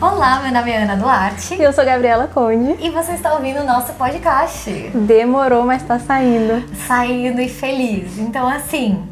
Olá, 0.00 0.40
meu 0.42 0.52
nome 0.52 0.70
é 0.70 0.84
Ana 0.84 0.94
Duarte. 0.94 1.56
E 1.56 1.60
eu 1.60 1.72
sou 1.72 1.84
Gabriela 1.84 2.28
Conde. 2.28 2.76
E 2.80 2.88
você 2.88 3.14
está 3.14 3.34
ouvindo 3.34 3.62
o 3.62 3.64
nosso 3.64 3.92
podcast. 3.94 4.70
Demorou, 4.94 5.64
mas 5.64 5.82
está 5.82 5.98
saindo. 5.98 6.62
Saindo 6.86 7.40
e 7.40 7.48
feliz. 7.48 8.16
Então, 8.16 8.46
assim, 8.46 9.04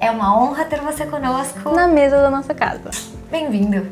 é 0.00 0.10
uma 0.10 0.36
honra 0.36 0.64
ter 0.64 0.80
você 0.80 1.06
conosco. 1.06 1.70
Na 1.70 1.86
mesa 1.86 2.16
da 2.16 2.30
nossa 2.30 2.52
casa. 2.52 2.90
Bem-vindo. 3.30 3.86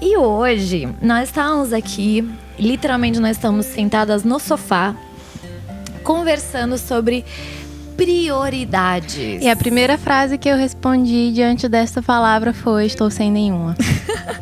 E 0.00 0.16
hoje 0.16 0.88
nós 1.02 1.28
estamos 1.28 1.74
aqui, 1.74 2.26
literalmente 2.58 3.20
nós 3.20 3.32
estamos 3.32 3.66
sentadas 3.66 4.24
no 4.24 4.38
sofá, 4.38 4.96
conversando 6.02 6.78
sobre 6.78 7.26
prioridades. 8.00 9.42
E 9.42 9.48
a 9.50 9.54
primeira 9.54 9.98
frase 9.98 10.38
que 10.38 10.48
eu 10.48 10.56
respondi 10.56 11.32
diante 11.32 11.68
dessa 11.68 12.00
palavra 12.00 12.54
foi: 12.54 12.86
Estou 12.86 13.10
sem 13.10 13.30
nenhuma. 13.30 13.76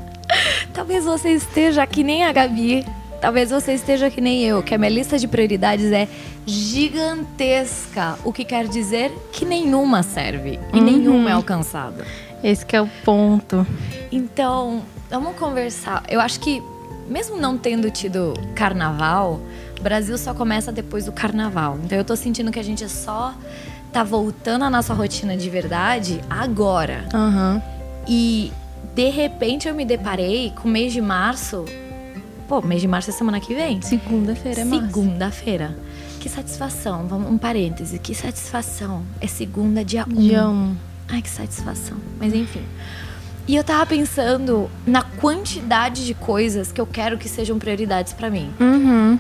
Talvez 0.73 1.05
você 1.05 1.31
esteja 1.31 1.85
que 1.85 2.05
nem 2.05 2.25
a 2.25 2.33
Gabi. 2.33 2.87
Talvez 3.21 3.51
você 3.51 3.73
esteja 3.73 4.09
que 4.11 4.21
nem 4.21 4.45
eu, 4.45 4.63
que 4.63 4.73
a 4.73 4.79
minha 4.79 4.91
lista 4.91 5.19
de 5.19 5.27
prioridades 5.27 5.91
é 5.91 6.07
gigantesca, 6.47 8.17
o 8.25 8.33
que 8.33 8.45
quer 8.45 8.69
dizer 8.69 9.11
que 9.33 9.45
nenhuma 9.45 10.05
serve 10.05 10.57
e 10.73 10.79
uhum. 10.79 10.85
nenhuma 10.85 11.31
é 11.31 11.33
alcançada. 11.33 12.07
Esse 12.45 12.65
é 12.77 12.81
o 12.81 12.87
ponto. 13.05 13.67
Então, 14.13 14.83
vamos 15.11 15.35
conversar. 15.35 16.05
Eu 16.09 16.21
acho 16.21 16.39
que 16.39 16.63
mesmo 17.09 17.37
não 17.37 17.59
tendo 17.59 17.91
tido 17.91 18.35
carnaval, 18.55 19.41
o 19.79 19.83
Brasil 19.83 20.17
só 20.19 20.35
começa 20.35 20.73
depois 20.73 21.07
do 21.07 21.13
carnaval. 21.13 21.79
Então 21.85 21.97
eu 21.97 22.05
tô 22.05 22.17
sentindo 22.17 22.51
que 22.51 22.59
a 22.59 22.65
gente 22.65 22.89
só 22.89 23.35
tá 23.93 24.03
voltando 24.03 24.65
à 24.65 24.71
nossa 24.71 24.93
rotina 24.93 25.37
de 25.37 25.49
verdade 25.49 26.21
agora. 26.29 27.09
Uhum. 27.15 27.63
E 28.07 28.53
de 28.95 29.09
repente 29.11 29.69
eu 29.69 29.75
me 29.75 29.85
deparei 29.85 30.51
com 30.51 30.69
o 30.69 30.71
mês 30.71 30.93
de 30.93 31.01
março. 31.01 31.65
Pô, 32.49 32.63
mês 32.63 32.81
de 32.81 32.89
março 32.89 33.11
é 33.11 33.13
semana 33.13 33.41
que 33.41 33.55
vem. 33.55 33.81
Segunda-feira 33.83 34.61
é 34.61 34.65
março. 34.65 34.87
Segunda-feira. 34.87 35.77
Que 36.19 36.29
satisfação. 36.29 37.07
Vamos, 37.07 37.31
um 37.31 37.39
parêntese. 37.39 37.99
Que 37.99 38.15
satisfação. 38.15 39.03
É 39.21 39.27
segunda, 39.27 39.85
dia 39.85 40.05
1. 40.09 40.15
Dia 40.15 40.49
1. 40.49 40.77
Ai, 41.09 41.23
que 41.23 41.31
satisfação. 41.31 41.97
Mas 42.19 42.35
enfim. 42.35 42.63
E 43.47 43.57
eu 43.57 43.65
tava 43.65 43.87
pensando 43.87 44.69
na 44.87 45.03
quantidade 45.03 46.05
de 46.05 46.13
coisas 46.13 46.71
que 46.71 46.81
eu 46.81 46.87
quero 46.87 47.17
que 47.17 47.29
sejam 47.29 47.59
prioridades 47.59 48.13
para 48.13 48.29
mim. 48.29 48.51
Uhum. 48.61 49.19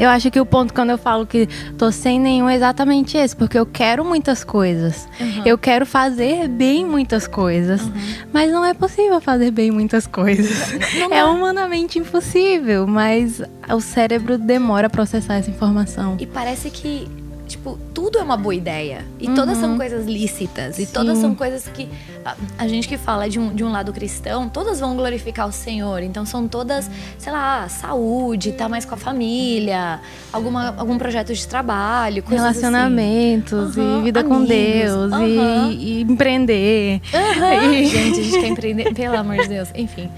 Eu 0.00 0.08
acho 0.08 0.30
que 0.30 0.40
o 0.40 0.46
ponto 0.46 0.72
quando 0.72 0.88
eu 0.88 0.96
falo 0.96 1.26
que 1.26 1.46
tô 1.76 1.92
sem 1.92 2.18
nenhum 2.18 2.48
é 2.48 2.56
exatamente 2.56 3.18
esse, 3.18 3.36
porque 3.36 3.58
eu 3.58 3.66
quero 3.66 4.02
muitas 4.02 4.42
coisas. 4.42 5.06
Uhum. 5.20 5.42
Eu 5.44 5.58
quero 5.58 5.84
fazer 5.84 6.48
bem 6.48 6.86
muitas 6.86 7.28
coisas, 7.28 7.82
uhum. 7.82 7.92
mas 8.32 8.50
não 8.50 8.64
é 8.64 8.72
possível 8.72 9.20
fazer 9.20 9.50
bem 9.50 9.70
muitas 9.70 10.06
coisas. 10.06 10.72
Não 10.98 11.12
é 11.12 11.22
humanamente 11.22 11.98
impossível, 11.98 12.86
mas 12.86 13.42
o 13.68 13.80
cérebro 13.82 14.38
demora 14.38 14.86
a 14.86 14.90
processar 14.90 15.34
essa 15.34 15.50
informação. 15.50 16.16
E 16.18 16.26
parece 16.26 16.70
que 16.70 17.06
tipo, 17.46 17.78
tudo 18.00 18.18
é 18.18 18.22
uma 18.22 18.36
boa 18.36 18.54
ideia. 18.54 19.04
E 19.18 19.28
uhum. 19.28 19.34
todas 19.34 19.58
são 19.58 19.76
coisas 19.76 20.06
lícitas. 20.06 20.78
E 20.78 20.86
Sim. 20.86 20.92
todas 20.94 21.18
são 21.18 21.34
coisas 21.34 21.68
que. 21.68 21.86
A, 22.24 22.34
a, 22.56 22.66
gente 22.66 22.88
que 22.88 22.96
fala 22.96 23.28
de 23.28 23.38
um, 23.38 23.54
de 23.54 23.62
um 23.62 23.70
lado 23.70 23.92
cristão, 23.92 24.48
todas 24.48 24.80
vão 24.80 24.96
glorificar 24.96 25.46
o 25.46 25.52
Senhor. 25.52 26.02
Então 26.02 26.24
são 26.24 26.48
todas, 26.48 26.90
sei 27.18 27.30
lá, 27.30 27.68
saúde, 27.68 28.50
estar 28.50 28.64
tá 28.64 28.68
mais 28.70 28.86
com 28.86 28.94
a 28.94 28.96
família, 28.96 30.00
alguma, 30.32 30.74
algum 30.78 30.96
projeto 30.96 31.34
de 31.34 31.46
trabalho, 31.46 32.24
assim. 32.24 32.36
Relacionamentos 32.36 33.70
assim. 33.72 33.80
uhum. 33.82 34.00
e 34.00 34.04
vida 34.04 34.20
Amigos. 34.20 34.38
com 34.38 34.44
Deus 34.46 35.12
uhum. 35.12 35.70
e, 35.70 35.98
e, 35.98 36.02
empreender. 36.02 37.02
E... 37.60 37.84
Gente, 37.90 38.20
a 38.20 38.22
gente 38.22 38.40
quer 38.40 38.48
empreender, 38.48 38.94
pelo 38.94 39.16
amor 39.18 39.36
de 39.36 39.48
Deus. 39.48 39.68
Enfim. 39.74 40.10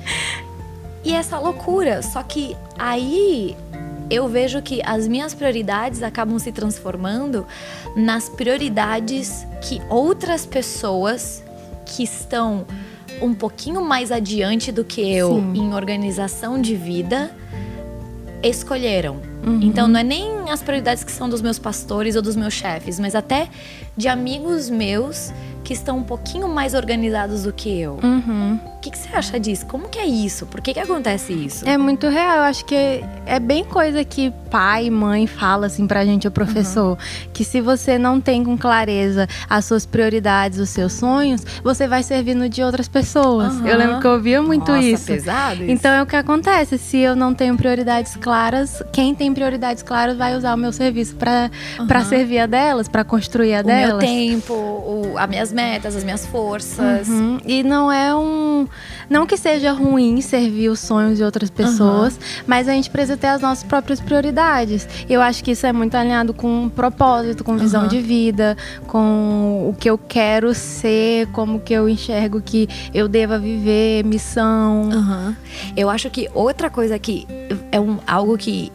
E 1.05 1.13
essa 1.13 1.39
loucura. 1.39 2.01
Só 2.01 2.23
que 2.23 2.57
aí 2.79 3.57
eu 4.11 4.29
vejo 4.29 4.61
que 4.63 4.81
as 4.85 5.09
minhas 5.09 5.35
prioridades 5.35 6.03
acabam 6.03 6.39
se 6.39 6.53
transformando 6.53 7.47
nas 7.97 8.29
prioridades 8.29 9.47
que 9.61 9.81
outras 9.89 10.47
pessoas 10.47 11.43
que 11.85 12.03
estão 12.03 12.67
um 13.21 13.35
pouquinho 13.35 13.83
mais 13.83 14.11
adiante 14.11 14.73
do 14.73 14.85
que 14.85 15.01
eu 15.01 15.35
Sim. 15.35 15.53
em 15.55 15.75
organização 15.75 16.61
de 16.61 16.75
vida 16.75 17.31
escolheram. 18.43 19.21
Uhum. 19.45 19.61
Então 19.63 19.87
não 19.87 20.01
é 20.01 20.03
nem 20.03 20.51
as 20.51 20.63
prioridades 20.63 21.05
que 21.05 21.13
são 21.13 21.29
dos 21.29 21.41
meus 21.41 21.59
pastores 21.59 22.17
ou 22.17 22.23
dos 22.23 22.37
meus 22.37 22.55
chefes, 22.55 22.99
mas 22.99 23.15
até 23.15 23.49
de 23.97 24.09
amigos 24.09 24.69
meus 24.69 25.33
que 25.65 25.73
estão 25.73 25.99
um 25.99 26.03
pouquinho 26.03 26.49
mais 26.49 26.75
organizados 26.75 27.45
do 27.45 27.53
que 27.53 27.81
eu. 27.81 27.99
Uhum. 28.03 28.59
O 28.77 28.81
que, 28.83 28.91
que, 28.91 28.99
você 28.99 29.15
acha 29.15 29.39
disso? 29.39 29.65
Como 29.67 29.89
que 29.89 29.99
é 29.99 30.07
isso? 30.07 30.45
Por 30.47 30.61
que, 30.61 30.75
que 30.75 30.81
acontece 30.81 31.33
isso? 31.33 31.69
É 31.69 31.79
muito 31.79 32.09
real. 32.09 32.39
Eu 32.39 32.43
acho 32.43 32.65
que 32.65 33.05
é 33.27 33.39
bem 33.39 33.65
coisa 33.65 34.05
que 34.05 34.33
pai 34.51 34.87
e 34.87 34.91
mãe 34.91 35.27
fala 35.27 35.67
assim 35.67 35.87
pra 35.87 36.05
gente, 36.05 36.27
o 36.27 36.33
professor. 36.33 36.99
Uhum. 36.99 37.29
Que 37.33 37.45
se 37.45 37.61
você 37.61 37.97
não 37.97 38.21
tem 38.21 38.43
com 38.43 38.59
clareza 38.59 39.29
as 39.49 39.65
suas 39.65 39.87
prioridades, 39.87 40.59
os 40.59 40.69
seus 40.69 40.95
sonhos, 40.95 41.45
você 41.63 41.87
vai 41.87 42.03
servindo 42.03 42.49
de 42.49 42.63
outras 42.63 42.89
pessoas. 42.89 43.55
Uhum. 43.55 43.67
Eu 43.69 43.79
lembro 43.79 44.01
que 44.01 44.07
eu 44.07 44.13
ouvia 44.13 44.43
muito 44.43 44.73
Nossa, 44.73 44.85
isso. 44.85 45.07
Pesado 45.07 45.63
isso. 45.63 45.71
Então 45.71 45.93
é 45.93 46.03
o 46.03 46.07
que 46.07 46.17
acontece. 46.17 46.77
Se 46.77 46.99
eu 46.99 47.15
não 47.15 47.33
tenho 47.33 47.57
prioridades 47.57 48.17
claras, 48.17 48.83
quem 48.93 49.15
tem 49.15 49.33
prioridades 49.33 49.83
claras 49.83 50.17
vai 50.17 50.37
usar 50.37 50.55
o 50.55 50.59
meu 50.59 50.73
serviço 50.73 51.15
para 51.15 51.51
uhum. 51.79 52.05
servir 52.05 52.41
a 52.41 52.47
delas, 52.47 52.89
para 52.89 53.05
construir 53.05 53.55
a 53.55 53.61
o 53.61 53.63
delas. 53.63 53.95
O 53.95 53.99
meu 53.99 53.99
tempo, 53.99 54.53
o, 54.53 55.02
as 55.17 55.29
minhas 55.29 55.53
metas, 55.53 55.97
as 55.97 56.05
minhas 56.05 56.27
forças. 56.27 57.09
Uhum. 57.09 57.39
E 57.45 57.63
não 57.63 57.91
é 57.91 58.15
um. 58.15 58.67
Não 59.09 59.27
que 59.27 59.37
seja 59.37 59.73
ruim 59.73 60.21
servir 60.21 60.69
os 60.69 60.81
sonhos 60.81 61.19
de 61.19 61.25
outras 61.25 61.51
pessoas, 61.51 62.15
uhum. 62.15 62.45
mas 62.47 62.69
a 62.69 62.73
gente 62.73 62.91
precisa 62.91 63.17
ter 63.17 63.29
as 63.29 63.43
nossas 63.43 63.65
próprias 63.65 64.01
prioridades. 64.01 64.89
Eu 65.09 65.21
acho 65.21 65.43
que 65.45 65.51
isso 65.53 65.67
é 65.67 65.73
muito 65.73 65.95
alinhado 65.95 66.33
com 66.33 66.69
propósito, 66.69 67.45
com 67.45 67.57
visão 67.57 67.83
uhum. 67.83 67.89
de 67.89 68.01
vida, 68.01 68.57
com 68.87 69.69
o 69.69 69.77
que 69.79 69.89
eu 69.89 69.99
quero 69.99 70.55
ser, 70.55 71.27
como 71.29 71.61
que 71.61 71.73
eu 71.75 71.89
enxergo 71.89 72.41
que 72.41 72.69
eu 72.95 73.09
deva 73.09 73.39
viver, 73.39 74.05
missão. 74.05 74.89
Eu 75.77 75.91
acho 75.91 76.09
que 76.11 76.29
outra 76.35 76.71
coisa 76.71 76.99
que 76.99 77.27
é 77.71 77.81
um, 77.81 77.99
algo 78.07 78.37
que 78.37 78.73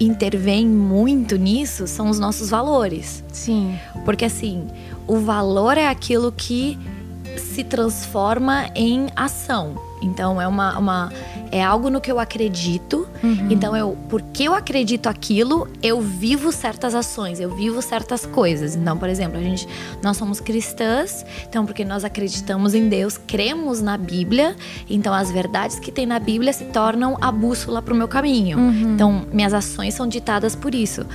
intervém 0.00 0.66
muito 0.66 1.36
nisso 1.36 1.86
são 1.86 2.08
os 2.08 2.18
nossos 2.18 2.50
valores. 2.50 3.22
Sim. 3.32 3.78
Porque 4.04 4.24
assim, 4.24 4.66
o 5.06 5.18
valor 5.18 5.76
é 5.76 5.88
aquilo 5.88 6.32
que 6.32 6.78
se 7.38 7.64
transforma 7.64 8.70
em 8.74 9.08
ação. 9.16 9.74
Então 10.04 10.40
é 10.40 10.46
uma, 10.46 10.78
uma 10.78 11.12
é 11.50 11.62
algo 11.62 11.88
no 11.88 12.00
que 12.00 12.10
eu 12.10 12.18
acredito. 12.18 13.06
Uhum. 13.22 13.48
Então 13.50 13.76
eu, 13.76 13.96
porque 14.08 14.44
eu 14.44 14.54
acredito 14.54 15.08
aquilo, 15.08 15.68
eu 15.82 16.00
vivo 16.00 16.50
certas 16.52 16.94
ações, 16.94 17.40
eu 17.40 17.54
vivo 17.54 17.80
certas 17.80 18.26
coisas. 18.26 18.74
Então, 18.74 18.98
por 18.98 19.08
exemplo, 19.08 19.38
a 19.38 19.42
gente 19.42 19.66
nós 20.02 20.16
somos 20.16 20.40
cristãs, 20.40 21.24
então 21.48 21.64
porque 21.64 21.84
nós 21.84 22.04
acreditamos 22.04 22.74
em 22.74 22.88
Deus, 22.88 23.16
cremos 23.16 23.80
na 23.80 23.96
Bíblia, 23.96 24.56
então 24.88 25.14
as 25.14 25.30
verdades 25.30 25.78
que 25.78 25.90
tem 25.90 26.06
na 26.06 26.18
Bíblia 26.18 26.52
se 26.52 26.64
tornam 26.64 27.16
a 27.20 27.30
bússola 27.30 27.80
para 27.80 27.94
o 27.94 27.96
meu 27.96 28.08
caminho. 28.08 28.58
Uhum. 28.58 28.94
Então, 28.94 29.26
minhas 29.32 29.54
ações 29.54 29.94
são 29.94 30.06
ditadas 30.06 30.54
por 30.54 30.74
isso. 30.74 31.06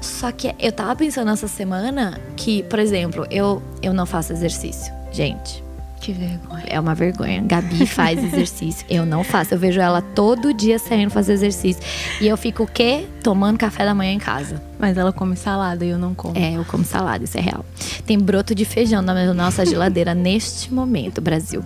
Só 0.00 0.30
que 0.30 0.54
eu 0.58 0.72
tava 0.72 0.94
pensando 0.94 1.30
essa 1.30 1.48
semana 1.48 2.20
que, 2.36 2.62
por 2.64 2.78
exemplo, 2.78 3.26
eu 3.30 3.62
eu 3.82 3.92
não 3.92 4.06
faço 4.06 4.32
exercício. 4.32 4.92
Gente, 5.10 5.64
que 5.98 6.12
vergonha. 6.12 6.64
É 6.66 6.80
uma 6.80 6.94
vergonha. 6.94 7.42
Gabi 7.42 7.86
faz 7.86 8.22
exercício. 8.24 8.86
eu 8.88 9.04
não 9.04 9.22
faço. 9.24 9.54
Eu 9.54 9.58
vejo 9.58 9.80
ela 9.80 10.00
todo 10.00 10.52
dia 10.52 10.78
saindo 10.78 11.10
fazer 11.10 11.34
exercício. 11.34 11.82
E 12.20 12.26
eu 12.26 12.36
fico 12.36 12.62
o 12.62 12.66
quê? 12.66 13.06
Tomando 13.22 13.58
café 13.58 13.84
da 13.84 13.94
manhã 13.94 14.12
em 14.12 14.18
casa. 14.18 14.62
Mas 14.78 14.96
ela 14.96 15.12
come 15.12 15.36
salada 15.36 15.84
e 15.84 15.90
eu 15.90 15.98
não 15.98 16.14
como. 16.14 16.36
É, 16.38 16.52
eu 16.52 16.64
como 16.64 16.84
salada, 16.84 17.24
isso 17.24 17.36
é 17.36 17.40
real. 17.40 17.64
Tem 18.06 18.18
broto 18.18 18.54
de 18.54 18.64
feijão 18.64 19.02
na 19.02 19.34
nossa 19.34 19.66
geladeira 19.66 20.14
neste 20.16 20.72
momento, 20.72 21.20
Brasil. 21.20 21.62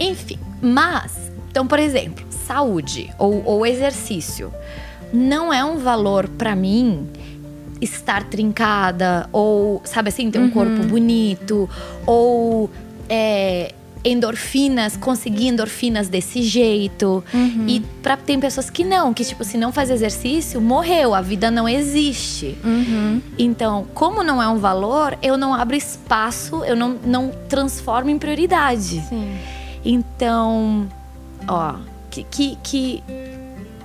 Enfim, 0.00 0.38
mas, 0.60 1.30
então, 1.50 1.66
por 1.66 1.78
exemplo, 1.78 2.24
saúde 2.30 3.10
ou, 3.18 3.42
ou 3.44 3.66
exercício 3.66 4.52
não 5.12 5.52
é 5.52 5.64
um 5.64 5.78
valor 5.78 6.28
para 6.28 6.54
mim 6.54 7.08
estar 7.80 8.24
trincada 8.24 9.28
ou, 9.32 9.80
sabe 9.84 10.08
assim, 10.08 10.30
ter 10.30 10.38
um 10.38 10.44
uhum. 10.44 10.50
corpo 10.50 10.82
bonito 10.84 11.68
ou 12.06 12.70
é, 13.08 13.74
endorfinas, 14.04 14.96
conseguir 14.96 15.48
endorfinas 15.48 16.08
desse 16.08 16.42
jeito. 16.42 17.22
Uhum. 17.32 17.64
E 17.66 17.80
pra, 18.02 18.16
tem 18.16 18.38
pessoas 18.38 18.70
que 18.70 18.84
não, 18.84 19.12
que 19.12 19.24
tipo, 19.24 19.44
se 19.44 19.56
não 19.56 19.72
faz 19.72 19.90
exercício, 19.90 20.60
morreu, 20.60 21.14
a 21.14 21.20
vida 21.20 21.50
não 21.50 21.68
existe. 21.68 22.56
Uhum. 22.64 23.20
Então, 23.38 23.86
como 23.94 24.22
não 24.22 24.42
é 24.42 24.48
um 24.48 24.58
valor, 24.58 25.16
eu 25.22 25.36
não 25.36 25.54
abro 25.54 25.76
espaço, 25.76 26.64
eu 26.64 26.76
não, 26.76 26.96
não 27.04 27.30
transformo 27.48 28.10
em 28.10 28.18
prioridade. 28.18 29.02
Sim. 29.08 29.36
Então, 29.84 30.88
ó, 31.46 31.74
que, 32.10 32.24
que, 32.24 32.58
que. 32.62 33.02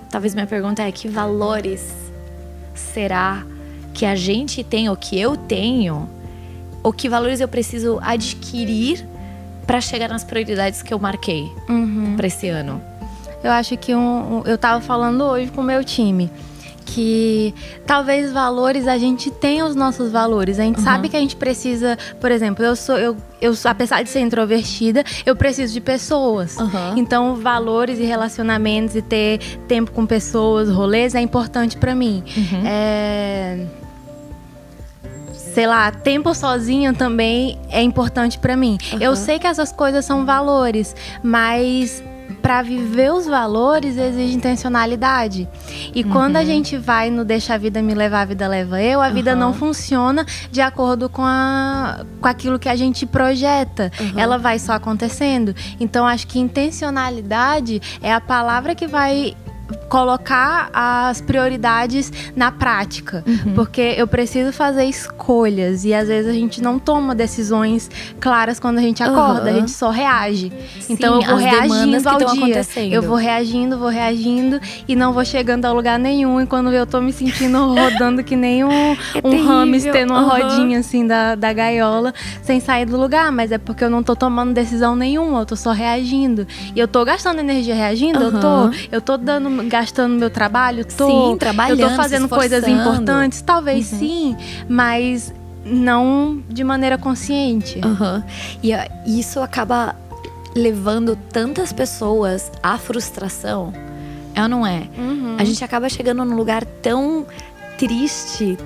Talvez 0.10 0.34
minha 0.34 0.48
pergunta 0.48 0.84
é: 0.84 0.92
que 0.92 1.08
valores 1.08 1.94
será 2.76 3.46
que 3.94 4.06
a 4.06 4.16
gente 4.16 4.64
tem, 4.64 4.90
ou 4.90 4.96
que 4.96 5.20
eu 5.20 5.36
tenho? 5.36 6.10
Ou 6.82 6.92
que 6.92 7.08
valores 7.08 7.40
eu 7.40 7.48
preciso 7.48 8.00
adquirir 8.02 9.06
para 9.66 9.80
chegar 9.82 10.10
nas 10.10 10.24
prioridades 10.24 10.82
que 10.82 10.94
eu 10.94 11.00
marquei 11.00 11.52
Uhum. 11.70 12.14
para 12.18 12.28
esse 12.28 12.48
ano? 12.50 12.82
Eu 13.44 13.52
acho 13.52 13.76
que 13.78 13.94
um, 13.94 14.40
um- 14.40 14.44
eu 14.46 14.58
tava 14.58 14.80
falando 14.82 15.24
hoje 15.24 15.52
com 15.52 15.62
o 15.62 15.64
meu 15.64 15.84
time 15.84 16.30
que 16.86 17.54
talvez 17.88 18.32
valores 18.34 18.88
a 18.88 18.98
gente 18.98 19.32
tenha 19.32 19.66
os 19.66 19.74
nossos 19.74 20.12
valores. 20.12 20.60
A 20.60 20.64
gente 20.64 20.78
Uhum. 20.80 20.84
sabe 20.84 21.08
que 21.10 21.16
a 21.16 21.20
gente 21.20 21.36
precisa, 21.36 21.98
por 22.20 22.30
exemplo, 22.30 22.64
eu 22.64 22.76
sou 22.76 22.98
eu, 23.00 23.16
eu 23.42 23.54
apesar 23.64 24.04
de 24.04 24.10
ser 24.10 24.20
introvertida, 24.20 25.04
eu 25.26 25.34
preciso 25.36 25.74
de 25.74 25.80
pessoas. 25.82 26.58
Aham. 26.60 26.94
Então, 26.98 27.36
valores 27.36 28.00
e 28.00 28.04
relacionamentos 28.04 28.96
e 28.98 29.02
ter 29.02 29.40
tempo 29.68 29.92
com 29.92 30.06
pessoas, 30.06 30.70
rolês 30.70 31.16
é 31.16 31.22
importante 31.22 31.78
pra 31.78 31.96
mim. 31.96 32.22
Uhum. 32.38 32.62
É, 32.66 33.66
sei 35.54 35.68
lá, 35.68 35.92
tempo 35.92 36.34
sozinho 36.34 36.94
também 36.94 37.60
é 37.70 37.82
importante 37.82 38.40
pra 38.40 38.58
mim. 38.58 38.78
Eu 39.00 39.12
Aham. 39.12 39.16
sei 39.16 39.40
que 39.40 39.48
essas 39.48 39.72
coisas 39.72 40.04
são 40.04 40.26
valores, 40.26 40.96
mas 41.22 42.04
pra 42.42 42.62
viver 42.62 43.14
os 43.14 43.26
valores 43.26 43.98
exige 43.98 44.36
intencionalidade. 44.36 45.48
E 45.94 46.04
quando 46.04 46.36
a 46.38 46.44
gente 46.44 46.78
vai 46.78 47.10
no 47.10 47.24
deixa 47.24 47.54
a 47.54 47.58
vida 47.58 47.82
me 47.82 47.94
levar, 47.94 48.22
a 48.22 48.26
vida 48.26 48.48
leva 48.48 48.82
eu, 48.82 49.02
a 49.02 49.10
vida 49.10 49.32
Aham. 49.32 49.40
não 49.40 49.54
funciona 49.54 50.26
de 50.52 50.60
acordo 50.60 51.08
com, 51.08 51.22
a, 51.24 52.04
com 52.20 52.28
aquilo 52.28 52.60
que 52.60 52.68
a 52.68 52.76
gente 52.76 53.06
projeta. 53.06 53.92
Aham. 54.00 54.20
Ela 54.20 54.38
vai 54.38 54.60
só 54.60 54.74
acontecendo. 54.74 55.56
Então 55.80 56.06
acho 56.06 56.28
que 56.28 56.40
intencionalidade 56.40 57.82
é 58.02 58.12
a 58.12 58.20
palavra 58.20 58.74
que 58.76 58.88
vai 58.88 59.36
colocar 59.98 60.72
as 60.74 61.22
prioridades 61.22 62.12
na 62.36 62.52
prática, 62.52 63.24
Uhum. 63.28 63.54
porque 63.54 63.94
eu 63.96 64.08
preciso 64.08 64.52
fazer 64.52 64.86
escolhas 64.86 65.86
e 65.86 65.94
às 65.94 66.08
vezes 66.08 66.28
a 66.32 66.34
gente 66.34 66.60
não 66.64 66.80
toma 66.80 67.14
decisões 67.14 67.92
claras 68.20 68.60
quando 68.60 68.80
a 68.80 68.82
gente 68.82 69.04
acorda, 69.04 69.42
Aham. 69.42 69.50
a 69.52 69.54
gente 69.60 69.70
só 69.70 69.92
reage. 69.92 70.52
Sim, 70.80 70.94
então 70.94 71.22
eu 71.22 71.28
vou 71.28 71.36
reagindo 71.36 72.10
ao 72.10 72.18
dia. 72.34 72.62
Eu 72.92 73.02
vou 73.04 73.16
reagindo, 73.18 73.78
vou 73.78 73.90
reagindo 73.90 74.60
e 74.88 74.96
não 74.96 75.14
vou 75.14 75.24
chegando 75.24 75.66
a 75.66 75.72
lugar 75.72 76.00
nenhum. 76.00 76.42
E 76.42 76.48
quando 76.48 76.72
eu 76.74 76.88
tô 76.88 77.00
me 77.00 77.14
sentindo 77.14 77.60
rodando 77.76 78.24
que 78.24 78.36
nem 78.36 78.64
um, 78.64 78.92
um 78.92 78.96
É 79.14 79.22
terrível. 79.22 79.46
hamster 79.94 80.08
numa 80.08 80.22
Aham. 80.22 80.30
rodinha 80.40 80.80
assim 80.80 81.06
da, 81.06 81.36
da 81.36 81.54
gaiola, 81.54 82.16
sem 82.42 82.60
sair 82.60 82.86
do 82.88 82.98
lugar. 82.98 83.32
Mas 83.32 83.52
é 83.52 83.60
porque 83.60 83.84
eu 83.84 83.92
não 83.92 84.02
tô 84.02 84.16
tomando 84.16 84.54
decisão 84.54 84.96
nenhuma, 84.96 85.42
eu 85.42 85.46
tô 85.46 85.56
só 85.56 85.72
reagindo. 85.72 86.48
E 86.76 86.80
eu 86.80 86.88
tô 86.88 87.06
gastando 87.06 87.40
energia 87.40 87.76
reagindo, 87.76 88.24
eu 88.24 88.32
tô. 88.40 88.64
Eu 88.92 89.00
tô 89.02 89.18
dando, 89.18 89.70
gastando 89.84 90.18
meu 90.18 90.30
trabalho, 90.30 90.86
tô. 90.86 91.08
Sim, 91.08 91.38
trabalhando, 91.38 91.80
Eu 91.82 91.90
tô 91.90 91.96
fazendo 91.96 92.30
coisas 92.30 92.66
importantes, 92.68 93.42
talvez 93.42 93.92
Uhum. 93.92 94.00
sim, 94.00 94.38
mas 94.68 95.34
não 95.66 96.42
de 96.50 96.64
maneira 96.64 96.98
consciente. 96.98 97.82
Aham. 97.84 98.24
E 98.62 98.72
isso 99.06 99.42
acaba 99.42 99.96
levando 100.56 101.18
tantas 101.32 101.74
pessoas 101.74 102.50
à 102.62 102.78
frustração. 102.78 103.74
É 104.36 104.42
ou 104.42 104.48
não 104.48 104.66
é? 104.66 104.88
Uhum. 104.98 105.36
A 105.38 105.44
gente 105.44 105.64
acaba 105.64 105.90
chegando 105.90 106.24
num 106.24 106.36
lugar 106.36 106.64
tão 106.66 107.26
triste, 107.78 108.58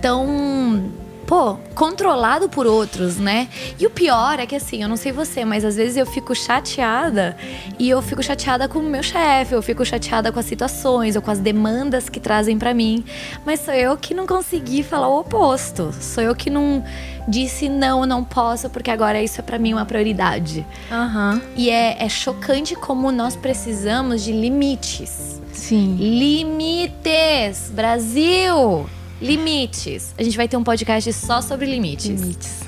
tão, 0.00 0.84
pô, 1.30 1.56
controlado 1.76 2.48
por 2.48 2.66
outros, 2.66 3.16
né? 3.16 3.48
E 3.78 3.86
o 3.86 3.90
pior 3.90 4.40
é 4.40 4.46
que 4.46 4.56
assim, 4.56 4.82
eu 4.82 4.88
não 4.88 4.96
sei 4.96 5.12
você, 5.12 5.44
mas 5.44 5.64
às 5.64 5.76
vezes 5.76 5.96
eu 5.96 6.04
fico 6.04 6.34
chateada 6.34 7.36
e 7.78 7.88
eu 7.88 8.02
fico 8.02 8.20
chateada 8.20 8.66
com 8.68 8.80
o 8.80 8.82
meu 8.82 9.00
chefe, 9.00 9.54
eu 9.54 9.62
fico 9.62 9.84
chateada 9.84 10.32
com 10.32 10.40
as 10.40 10.46
situações 10.46 11.14
ou 11.14 11.22
com 11.22 11.30
as 11.30 11.38
demandas 11.38 12.08
que 12.08 12.18
trazem 12.18 12.58
pra 12.58 12.74
mim, 12.74 13.04
mas 13.46 13.60
sou 13.60 13.72
eu 13.72 13.96
que 13.96 14.12
não 14.12 14.26
consegui 14.26 14.82
falar 14.82 15.06
o 15.06 15.20
oposto. 15.20 15.94
Sou 16.00 16.20
eu 16.20 16.34
que 16.34 16.50
não 16.50 16.82
disse 17.28 17.68
não, 17.68 18.04
não 18.04 18.24
posso 18.24 18.68
porque 18.68 18.90
agora 18.90 19.22
isso 19.22 19.40
é 19.40 19.44
pra 19.44 19.56
mim 19.56 19.72
uma 19.72 19.86
prioridade. 19.86 20.66
Aham. 20.90 21.40
E 21.54 21.70
é, 21.70 22.04
é 22.04 22.08
chocante 22.08 22.74
como 22.74 23.12
nós 23.12 23.36
precisamos 23.36 24.24
de 24.24 24.32
limites. 24.32 25.40
Sim. 25.52 25.94
Limites! 25.94 27.70
Brasil! 27.72 28.90
Limites. 29.20 30.14
A 30.16 30.22
gente 30.22 30.36
vai 30.36 30.48
ter 30.48 30.56
um 30.56 30.64
podcast 30.64 31.12
só 31.12 31.40
sobre 31.40 31.66
limites. 31.66 32.06
Limites. 32.06 32.60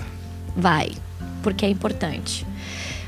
Vai, 0.57 0.91
porque 1.43 1.65
é 1.65 1.69
importante. 1.69 2.47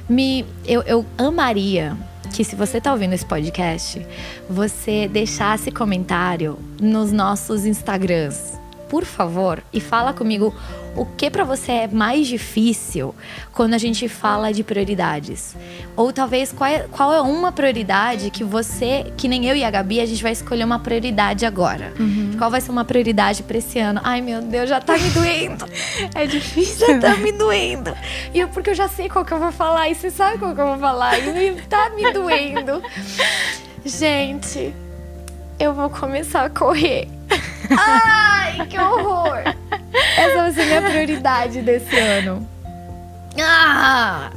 Me, 0.09 0.45
eu, 0.67 0.83
eu 0.83 1.07
amaria 1.17 1.97
que 2.35 2.43
se 2.43 2.57
você 2.57 2.81
tá 2.81 2.93
ouvindo 2.93 3.13
esse 3.13 3.25
podcast, 3.25 4.05
você 4.49 5.09
deixasse 5.09 5.71
comentário 5.71 6.59
nos 6.81 7.13
nossos 7.13 7.65
Instagrams. 7.65 8.59
Por 8.89 9.05
favor, 9.05 9.63
e 9.73 9.81
fala 9.81 10.13
comigo 10.13 10.55
o 10.97 11.05
que 11.05 11.29
pra 11.31 11.45
você 11.45 11.73
é 11.73 11.89
mais 11.89 12.27
difícil 12.27 13.15
quando 13.53 13.75
a 13.75 13.79
gente 13.79 14.09
fala 14.09 14.53
de 14.53 14.63
prioridades. 14.63 15.57
Ou 15.97 16.13
talvez 16.13 16.53
qual 16.53 16.71
é, 16.71 16.87
qual 16.91 17.13
é 17.13 17.21
uma 17.21 17.51
prioridade 17.53 18.31
que 18.31 18.45
você, 18.45 19.13
que 19.17 19.27
nem 19.29 19.47
eu 19.47 19.57
e 19.57 19.65
a 19.65 19.71
Gabi, 19.71 20.01
a 20.01 20.07
gente 20.07 20.23
vai 20.23 20.33
escolher 20.33 20.65
uma 20.65 20.79
prioridade 20.79 21.45
agora. 21.47 21.93
Qual 22.39 22.51
vai 22.51 22.61
ser 22.61 22.71
uma 22.71 22.85
prioridade 22.85 23.43
pra 23.43 23.59
esse 23.59 23.79
ano? 23.79 24.01
Ai 24.05 24.21
meu 24.21 24.41
Deus, 24.43 24.69
já 24.69 24.81
tá 24.81 24.97
me 24.99 25.11
doendo. 25.11 25.65
É 26.15 26.27
difícil. 26.27 26.87
Já 26.87 26.99
tá 26.99 27.17
me 27.17 27.33
doendo. 27.33 27.95
E 28.33 28.41
eu, 28.41 28.49
porque 28.49 28.71
eu 28.71 28.75
já 28.75 28.89
sei 28.89 29.09
qual 29.09 29.25
que 29.25 29.33
eu 29.33 29.39
vou 29.39 29.51
falar. 29.53 29.89
E 29.89 29.95
você 29.95 30.11
sabe 30.11 30.39
qual 30.39 30.55
que 30.55 30.61
eu 30.61 30.67
vou 30.67 30.79
falar. 30.79 31.19
E 31.19 31.33
me- 31.33 31.61
tá 31.63 31.91
me 31.91 32.13
doendo. 32.13 32.83
Gente, 33.85 34.75
eu 35.59 35.73
vou 35.75 35.91
começar 35.91 36.45
a 36.45 36.51
correr. 36.51 37.09
Ai, 37.71 38.67
que 38.67 38.79
horror. 38.79 39.43
Essa 40.25 40.43
vai 40.43 40.53
ser 40.53 40.65
minha 40.67 40.83
prioridade 40.83 41.63
desse 41.63 41.97
ano. 41.99 42.49
Ah! 43.41 44.31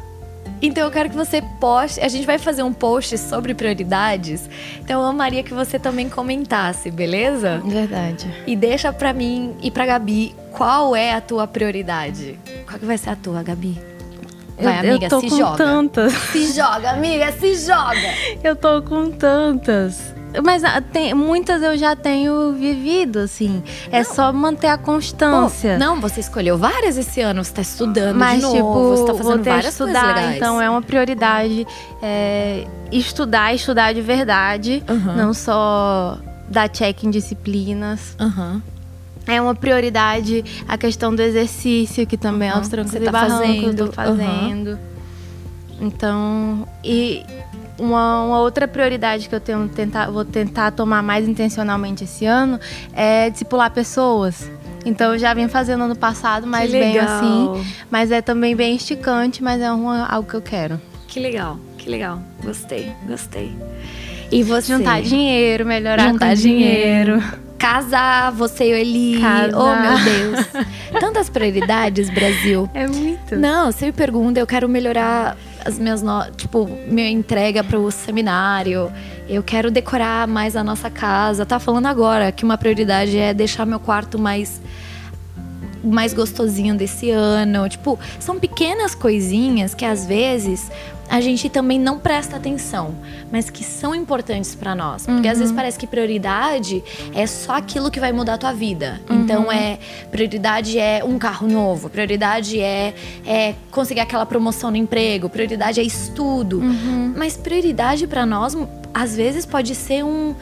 Então 0.61 0.83
eu 0.83 0.91
quero 0.91 1.09
que 1.09 1.15
você 1.15 1.41
poste. 1.59 1.99
A 2.01 2.07
gente 2.07 2.25
vai 2.25 2.37
fazer 2.39 2.63
um 2.63 2.73
post 2.73 3.17
sobre 3.17 3.53
prioridades. 3.53 4.49
Então 4.79 5.01
eu 5.01 5.07
amaria 5.07 5.43
que 5.43 5.53
você 5.53 5.77
também 5.77 6.09
comentasse, 6.09 6.89
beleza? 6.89 7.61
Verdade. 7.63 8.27
E 8.47 8.55
deixa 8.55 8.91
pra 8.91 9.13
mim 9.13 9.55
e 9.61 9.69
pra 9.69 9.85
Gabi 9.85 10.35
qual 10.51 10.95
é 10.95 11.13
a 11.13 11.21
tua 11.21 11.45
prioridade. 11.45 12.39
Qual 12.65 12.79
que 12.79 12.85
vai 12.85 12.97
ser 12.97 13.11
a 13.11 13.15
tua, 13.15 13.43
Gabi? 13.43 13.79
Vai, 14.59 14.77
eu, 14.77 14.89
amiga, 14.91 15.05
eu 15.05 15.09
tô 15.09 15.19
se 15.21 15.29
com 15.29 15.37
joga. 15.37 15.57
tantas. 15.57 16.13
Se 16.13 16.51
joga, 16.53 16.89
amiga, 16.91 17.31
se 17.33 17.53
joga. 17.55 18.13
Eu 18.43 18.55
tô 18.55 18.81
com 18.81 19.11
tantas. 19.11 20.16
Mas 20.43 20.63
ah, 20.63 20.81
tem, 20.81 21.13
muitas 21.13 21.61
eu 21.63 21.77
já 21.77 21.95
tenho 21.95 22.53
vivido, 22.53 23.19
assim. 23.19 23.63
É 23.91 24.03
só 24.03 24.31
manter 24.33 24.67
a 24.67 24.77
constância. 24.77 25.73
Pô, 25.73 25.79
não, 25.79 25.99
você 26.01 26.19
escolheu 26.19 26.57
várias 26.57 26.97
esse 26.97 27.21
ano, 27.21 27.43
você 27.43 27.53
tá 27.53 27.61
estudando 27.61 28.17
Mas, 28.17 28.37
de 28.37 28.41
novo, 28.43 28.55
tipo, 28.57 28.89
você 28.89 29.05
tá 29.05 29.13
vou 29.13 29.23
fazendo 29.23 29.43
ter 29.43 29.49
várias 29.49 29.71
estudar, 29.73 29.93
coisas 29.93 30.15
legais. 30.15 30.35
então 30.37 30.61
é 30.61 30.69
uma 30.69 30.81
prioridade 30.81 31.65
é, 32.01 32.65
estudar, 32.91 33.53
estudar 33.55 33.93
de 33.93 34.01
verdade, 34.01 34.83
Aham. 34.87 35.15
não 35.15 35.33
só 35.33 36.17
dar 36.49 36.69
check 36.69 37.03
em 37.03 37.09
disciplinas. 37.09 38.15
Aham. 38.19 38.61
É 39.25 39.41
uma 39.41 39.53
prioridade 39.55 40.43
a 40.67 40.77
questão 40.77 41.13
do 41.13 41.21
exercício, 41.21 42.05
que 42.07 42.15
também 42.15 42.49
Aham, 42.49 42.59
aos 42.59 42.67
trancos 42.69 42.91
você 42.91 42.99
e 42.99 43.01
tá 43.01 43.11
barrancos 43.11 43.39
eu 43.39 43.47
fazendo, 43.49 43.85
tô 43.87 43.91
fazendo. 43.91 44.79
Então, 45.79 46.67
e 46.83 47.23
uma, 47.77 48.23
uma 48.23 48.39
outra 48.39 48.67
prioridade 48.67 49.29
que 49.29 49.35
eu 49.35 49.39
tenho 49.39 49.67
tentar, 49.67 50.09
vou 50.09 50.25
tentar 50.25 50.71
tomar 50.71 51.03
mais 51.03 51.27
intencionalmente 51.27 52.03
esse 52.03 52.25
ano 52.25 52.59
é 52.93 53.29
discipular 53.29 53.71
pessoas. 53.71 54.49
Então 54.85 55.13
eu 55.13 55.19
já 55.19 55.33
vim 55.33 55.47
fazendo 55.47 55.83
ano 55.83 55.95
passado, 55.95 56.47
mas 56.47 56.71
bem 56.71 56.97
assim. 56.97 57.63
Mas 57.91 58.11
é 58.11 58.21
também 58.21 58.55
bem 58.55 58.75
esticante, 58.75 59.43
mas 59.43 59.61
é 59.61 59.71
uma, 59.71 60.05
algo 60.07 60.29
que 60.29 60.35
eu 60.35 60.41
quero. 60.41 60.79
Que 61.07 61.19
legal, 61.19 61.59
que 61.77 61.89
legal. 61.89 62.21
Gostei, 62.43 62.91
gostei. 63.05 63.55
E 64.31 64.43
você? 64.43 64.73
Juntar 64.73 65.01
dinheiro, 65.01 65.65
melhorar 65.65 66.09
Juntar 66.09 66.29
com 66.29 66.41
dinheiro. 66.41 67.21
Casar, 67.57 68.31
você 68.31 68.69
e 68.69 68.73
o 68.73 68.75
Eli. 68.75 69.19
Casar. 69.19 69.55
Oh, 69.55 69.75
meu 69.75 70.03
Deus. 70.03 70.47
Tantas 70.99 71.29
prioridades, 71.29 72.09
Brasil. 72.09 72.69
É 72.73 72.87
muito. 72.87 73.35
Não, 73.35 73.71
você 73.71 73.87
me 73.87 73.91
pergunta, 73.91 74.39
eu 74.39 74.45
quero 74.45 74.69
melhorar 74.69 75.35
as 75.67 75.77
minhas 75.77 76.01
notas, 76.01 76.33
tipo, 76.37 76.65
minha 76.87 77.09
entrega 77.09 77.61
pro 77.61 77.91
seminário. 77.91 78.89
Eu 79.27 79.43
quero 79.43 79.69
decorar 79.69 80.25
mais 80.25 80.55
a 80.55 80.63
nossa 80.63 80.89
casa. 80.89 81.45
Tá 81.45 81.59
falando 81.59 81.87
agora 81.87 82.31
que 82.31 82.45
uma 82.45 82.57
prioridade 82.57 83.17
é 83.17 83.33
deixar 83.33 83.65
meu 83.65 83.79
quarto 83.79 84.17
mais 84.17 84.61
mais 85.83 86.13
gostosinho 86.13 86.75
desse 86.75 87.09
ano. 87.11 87.67
Tipo, 87.69 87.99
são 88.19 88.39
pequenas 88.39 88.95
coisinhas 88.95 89.73
que 89.73 89.85
às 89.85 90.05
vezes 90.05 90.69
a 91.09 91.21
gente 91.21 91.49
também 91.49 91.79
não 91.79 91.97
presta 91.99 92.35
atenção, 92.35 92.93
mas 93.31 93.49
que 93.49 93.63
são 93.63 93.95
importantes 93.95 94.53
pra 94.53 94.75
nós. 94.75 95.05
Porque 95.05 95.27
às 95.27 95.39
vezes 95.39 95.53
parece 95.53 95.79
que 95.79 95.87
prioridade 95.87 96.83
é 97.15 97.25
só 97.25 97.53
aquilo 97.53 97.89
que 97.89 97.99
vai 97.99 98.11
mudar 98.11 98.33
a 98.33 98.37
tua 98.37 98.53
vida. 98.53 98.99
Então 99.09 99.51
é 99.51 99.79
prioridade 100.11 100.77
é 100.77 101.03
um 101.03 101.17
carro 101.17 101.47
novo, 101.47 101.89
prioridade 101.89 102.59
é, 102.59 102.93
é 103.25 103.55
conseguir 103.71 104.01
aquela 104.01 104.25
promoção 104.25 104.69
no 104.69 104.77
emprego, 104.77 105.29
prioridade 105.29 105.79
é 105.79 105.83
estudo. 105.83 106.61
Mas 107.15 107.37
prioridade 107.37 108.05
pra 108.05 108.25
nós 108.25 108.57
às 108.93 109.15
vezes 109.15 109.45
pode 109.45 109.75
ser 109.75 110.03
um 110.03 110.35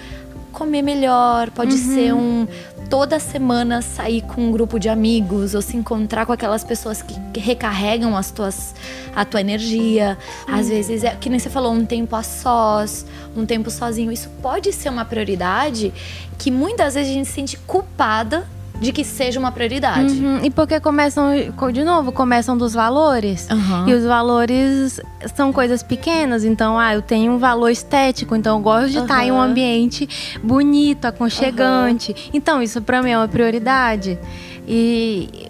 comer 0.52 0.82
melhor, 0.82 1.52
pode 1.52 1.74
ser 1.78 2.14
um 2.14 2.48
toda 2.90 3.20
semana 3.20 3.82
sair 3.82 4.22
com 4.22 4.48
um 4.48 4.52
grupo 4.52 4.80
de 4.80 4.90
amigos 4.90 5.54
ou 5.56 5.62
se 5.62 5.76
encontrar 5.76 6.26
com 6.26 6.32
aquelas 6.32 6.64
pessoas 6.64 7.02
que 7.02 7.40
recarregam 7.40 8.16
as 8.16 8.32
tuas, 8.32 8.74
a 9.16 9.26
tua 9.26 9.42
energia. 9.42 10.18
Às 10.48 10.70
vezes 10.70 11.04
é 11.04 11.16
que 11.16 11.30
nem 11.30 11.40
você 11.40 11.50
falou, 11.50 11.74
um 11.74 11.86
tempo 11.86 12.16
a 12.16 12.24
sós, 12.24 13.06
um 13.36 13.46
tempo 13.46 13.70
sozinho. 13.70 14.12
Isso 14.12 14.30
pode 14.42 14.72
ser 14.72 14.90
uma 14.90 15.06
prioridade 15.06 15.94
que 16.38 16.52
muitas 16.52 16.94
vezes 16.94 17.12
a 17.12 17.14
gente 17.14 17.28
se 17.28 17.34
sente 17.34 17.58
culpada 17.58 18.48
de 18.80 18.92
que 18.92 19.04
seja 19.04 19.40
uma 19.40 19.52
prioridade. 19.52 20.14
Uhum. 20.14 20.40
E 20.44 20.50
porque 20.50 20.80
começam, 20.80 21.32
de 21.72 21.84
novo, 21.84 22.12
começam 22.12 22.58
dos 22.58 22.74
valores. 22.74 23.48
Uhum. 23.50 23.90
E 23.90 23.94
os 23.94 24.04
valores 24.04 25.00
são 25.36 25.52
coisas 25.54 25.82
pequenas. 25.82 26.44
Então, 26.44 26.80
ah, 26.80 26.94
eu 26.94 27.02
tenho 27.02 27.34
um 27.34 27.38
valor 27.38 27.70
estético, 27.70 28.36
então 28.36 28.58
eu 28.58 28.62
gosto 28.62 28.90
de 28.90 28.98
uhum. 28.98 29.04
estar 29.04 29.26
em 29.26 29.32
um 29.32 29.42
ambiente 29.42 30.08
bonito, 30.44 31.06
aconchegante. 31.06 32.30
Então, 32.34 32.62
isso 32.62 32.82
para 32.82 33.02
mim 33.02 33.12
é 33.12 33.18
uma 33.18 33.28
prioridade. 33.28 34.20
E 34.68 35.45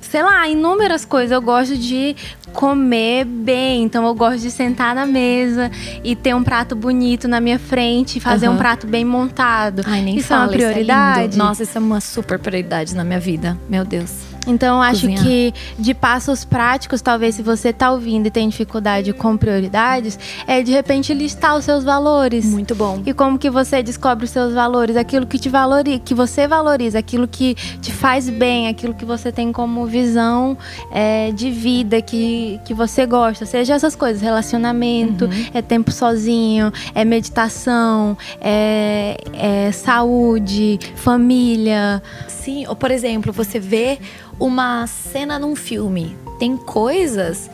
sei 0.00 0.22
lá, 0.22 0.48
inúmeras 0.48 1.04
coisas. 1.04 1.30
Eu 1.30 1.42
gosto 1.42 1.76
de 1.76 2.16
comer 2.52 3.24
bem, 3.24 3.82
então 3.82 4.06
eu 4.06 4.14
gosto 4.14 4.40
de 4.40 4.50
sentar 4.50 4.94
na 4.94 5.06
mesa 5.06 5.70
e 6.02 6.16
ter 6.16 6.34
um 6.34 6.42
prato 6.42 6.74
bonito 6.74 7.28
na 7.28 7.40
minha 7.40 7.58
frente, 7.58 8.20
fazer 8.20 8.48
uhum. 8.48 8.54
um 8.54 8.58
prato 8.58 8.86
bem 8.86 9.04
montado. 9.04 9.82
Ai, 9.86 10.02
nem 10.02 10.16
isso 10.16 10.28
fala, 10.28 10.42
é 10.42 10.46
uma 10.46 10.52
prioridade. 10.52 11.30
Isso 11.30 11.34
é 11.34 11.38
Nossa, 11.38 11.62
isso 11.62 11.78
é 11.78 11.80
uma 11.80 12.00
super 12.00 12.38
prioridade 12.38 12.94
na 12.94 13.04
minha 13.04 13.20
vida. 13.20 13.56
Meu 13.68 13.84
Deus. 13.84 14.29
Então, 14.46 14.80
acho 14.80 15.02
Cozinhar. 15.02 15.24
que 15.24 15.54
de 15.78 15.94
passos 15.94 16.44
práticos, 16.44 17.00
talvez 17.00 17.34
se 17.34 17.42
você 17.42 17.68
está 17.68 17.90
ouvindo 17.90 18.26
e 18.26 18.30
tem 18.30 18.48
dificuldade 18.48 19.12
com 19.12 19.36
prioridades, 19.36 20.18
é 20.46 20.62
de 20.62 20.72
repente 20.72 21.12
listar 21.12 21.56
os 21.56 21.64
seus 21.64 21.84
valores. 21.84 22.44
Muito 22.46 22.74
bom. 22.74 23.02
E 23.04 23.12
como 23.12 23.38
que 23.38 23.50
você 23.50 23.82
descobre 23.82 24.24
os 24.24 24.30
seus 24.30 24.54
valores, 24.54 24.96
aquilo 24.96 25.26
que 25.26 25.38
te 25.38 25.48
valoriza, 25.48 25.98
que 25.98 26.14
você 26.14 26.46
valoriza, 26.46 26.98
aquilo 26.98 27.28
que 27.28 27.54
te 27.80 27.92
faz 27.92 28.28
bem, 28.28 28.68
aquilo 28.68 28.94
que 28.94 29.04
você 29.04 29.30
tem 29.30 29.52
como 29.52 29.86
visão 29.86 30.56
é, 30.90 31.30
de 31.32 31.50
vida, 31.50 32.00
que, 32.00 32.60
que 32.64 32.72
você 32.72 33.06
gosta. 33.06 33.44
Seja 33.44 33.74
essas 33.74 33.94
coisas, 33.94 34.22
relacionamento, 34.22 35.26
uhum. 35.26 35.46
é 35.52 35.62
tempo 35.62 35.90
sozinho, 35.90 36.72
é 36.94 37.04
meditação, 37.04 38.16
é, 38.40 39.16
é 39.34 39.72
saúde, 39.72 40.78
família. 40.94 42.02
Sim, 42.40 42.66
ou 42.66 42.74
por 42.74 42.90
exemplo, 42.90 43.32
você 43.32 43.58
vê 43.58 43.98
uma 44.38 44.86
cena 44.86 45.38
num 45.38 45.54
filme. 45.54 46.16
Tem 46.38 46.56
coisas 46.56 47.50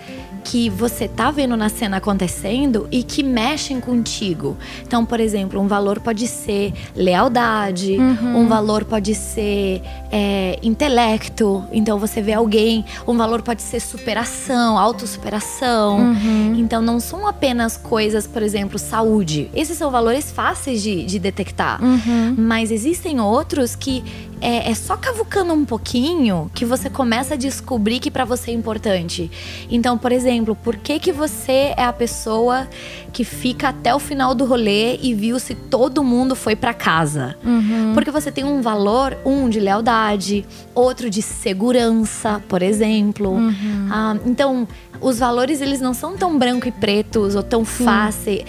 que 0.47 0.71
você 0.71 1.09
tá 1.09 1.31
vendo 1.31 1.57
na 1.57 1.69
cena 1.69 1.97
acontecendo 1.97 2.87
e 2.93 3.03
que 3.03 3.23
mexem 3.23 3.81
contigo. 3.81 4.57
Então, 4.87 5.05
por 5.05 5.19
exemplo, 5.19 5.61
um 5.61 5.67
valor 5.67 5.99
pode 5.99 6.29
ser 6.29 6.73
lealdade, 6.95 7.97
uhum. 7.99 8.43
um 8.43 8.47
valor 8.47 8.85
pode 8.85 9.13
ser 9.15 9.83
é, 10.13 10.57
intelecto. 10.63 11.65
Então, 11.73 11.99
você 11.99 12.23
vê 12.23 12.33
alguém, 12.33 12.85
um 13.09 13.17
valor 13.17 13.43
pode 13.43 13.61
ser 13.61 13.81
superação, 13.81 14.79
autossuperação. 14.79 15.99
Uhum. 15.99 16.55
Então, 16.59 16.81
não 16.81 17.01
são 17.01 17.27
apenas 17.27 17.77
coisas, 17.77 18.25
por 18.27 18.41
exemplo, 18.41 18.79
saúde. 18.79 19.51
Esses 19.53 19.77
são 19.77 19.91
valores 19.91 20.31
fáceis 20.31 20.81
de, 20.81 21.05
de 21.05 21.19
detectar. 21.19 21.83
Uhum. 21.83 22.37
Mas 22.39 22.71
existem 22.71 23.21
outros 23.21 23.75
que 23.75 24.05
é, 24.41 24.71
é, 24.71 24.75
só 24.75 24.97
cavucando 24.97 25.53
um 25.53 25.65
pouquinho 25.65 26.51
que 26.55 26.65
você 26.65 26.91
começa 26.91 27.35
a 27.35 27.37
descobrir 27.37 28.01
que 28.01 28.11
para 28.11 28.25
você 28.25 28.51
é 28.51 28.55
importante. 28.55 29.31
Então, 29.71 29.97
por 29.97 30.13
exemplo, 30.13 30.55
por 30.55 30.77
que 30.77 30.99
que 30.99 31.13
você 31.13 31.75
é 31.77 31.85
a 31.85 31.93
pessoa 31.93 32.69
que 33.13 33.25
fica 33.25 33.69
até 33.69 33.95
o 33.95 33.99
final 33.99 34.35
do 34.35 34.45
rolê 34.45 34.97
e 34.99 35.15
viu 35.15 35.39
se 35.39 35.55
todo 35.55 36.05
mundo 36.05 36.37
foi 36.37 36.55
para 36.55 36.75
casa? 36.75 37.37
Uhum. 37.45 37.93
Porque 37.95 38.11
você 38.11 38.31
tem 38.31 38.45
um 38.45 38.61
valor, 38.61 39.17
um 39.25 39.49
de 39.49 39.59
lealdade, 39.59 40.45
outro 40.75 41.09
de 41.09 41.23
segurança, 41.23 42.43
por 42.49 42.63
exemplo. 42.63 43.31
Uhum. 43.31 43.89
Ah, 43.91 44.17
então, 44.27 44.69
os 45.01 45.19
valores 45.19 45.61
eles 45.61 45.81
não 45.81 45.95
são 45.95 46.17
tão 46.17 46.39
branco 46.39 46.69
e 46.69 46.73
pretos 46.73 47.35
ou 47.35 47.43
tão 47.43 47.65
fáceis 47.65 48.45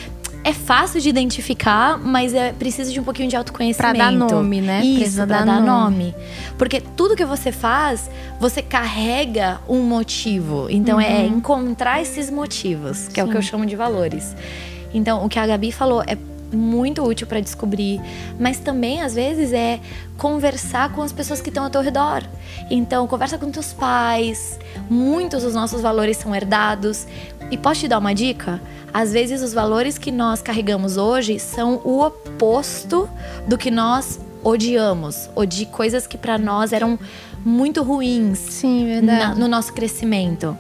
é 0.48 0.54
fácil 0.54 1.02
de 1.02 1.10
identificar, 1.10 1.98
mas 1.98 2.34
é 2.34 2.54
preciso 2.54 2.94
de 2.94 3.02
um 3.02 3.04
pouquinho 3.04 3.28
de 3.28 3.36
autoconhecimento. 3.36 3.96
Pra 3.96 4.06
dar 4.06 4.14
nome, 4.14 4.62
né? 4.62 4.82
Isso, 4.82 5.00
Precisa 5.00 5.28
pra 5.28 5.44
dar, 5.44 5.60
nome. 5.60 5.66
nome. 5.68 6.16
Porque 6.58 6.80
tudo 6.80 7.18
que 7.18 7.26
você 7.26 7.52
faz, 7.52 8.10
você 8.40 8.62
carrega 8.62 9.60
um 9.68 9.82
motivo. 9.82 10.68
Então 10.70 11.02
é 11.02 11.08
uhum. 11.08 11.16
é 11.16 11.26
encontrar 11.26 12.02
esses 12.02 12.32
motivos, 12.32 13.10
que 13.10 13.16
Sim. 13.16 13.22
é 13.22 13.24
o 13.26 13.28
que 13.28 13.36
eu 13.36 13.42
chamo 13.42 13.66
de 13.66 13.76
valores. 13.76 14.34
Então, 14.94 15.26
o 15.26 15.28
que 15.28 15.38
a 15.38 15.46
Gabi 15.46 15.70
falou 15.70 16.02
é 16.08 16.18
muito 16.52 17.04
útil 17.04 17.28
para 17.28 17.40
descobrir, 17.40 18.02
mas 18.40 18.60
também 18.60 19.02
às 19.02 19.16
vezes 19.16 19.54
é 19.54 19.80
conversar 20.18 20.94
com 20.94 21.02
as 21.02 21.12
pessoas 21.12 21.42
que 21.42 21.50
estão 21.50 21.64
ao 21.64 21.70
teu 21.70 21.82
redor. 21.82 22.24
Então, 22.70 23.08
conversa 23.08 23.38
com 23.38 23.52
teus 23.52 23.74
pais. 23.74 24.60
Muitos 24.90 25.44
dos 25.44 25.54
nossos 25.54 25.82
valores 25.82 26.18
são 26.18 26.36
herdados. 26.36 27.06
E 27.52 27.58
posso 27.58 27.82
te 27.82 27.88
dar 27.88 28.00
uma 28.00 28.14
dica? 28.14 28.62
Às 28.94 29.14
vezes 29.14 29.42
os 29.42 29.54
valores 29.54 29.98
que 29.98 30.12
nós 30.12 30.42
carregamos 30.42 30.98
hoje 30.98 31.40
são 31.40 31.82
o 31.84 32.04
oposto 32.04 33.10
do 33.48 33.58
que 33.58 33.70
nós 33.70 34.20
odiamos, 34.44 35.30
ou 35.36 35.46
de 35.46 35.66
coisas 35.66 36.08
que 36.08 36.18
para 36.18 36.38
nós 36.38 36.72
eram 36.72 36.98
muito 37.44 37.84
ruins 37.84 38.38
Sim, 38.38 39.02
na, 39.02 39.36
no 39.36 39.48
nosso 39.48 39.74
crescimento. 39.74 40.58